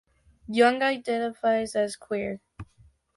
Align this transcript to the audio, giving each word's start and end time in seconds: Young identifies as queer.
Young 0.47 0.81
identifies 0.81 1.75
as 1.75 1.95
queer. 1.95 2.39